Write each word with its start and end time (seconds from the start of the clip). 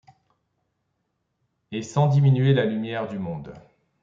Et 1.71 1.83
sans 1.83 2.07
diminuer 2.07 2.53
la 2.55 2.65
lumière 2.65 3.07
du 3.07 3.19
monde 3.19 3.53